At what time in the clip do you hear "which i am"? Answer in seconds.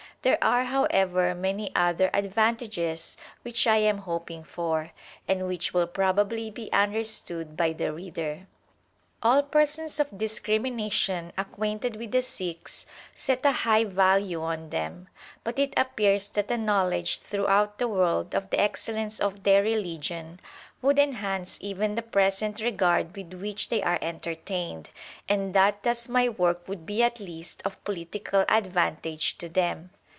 3.41-3.97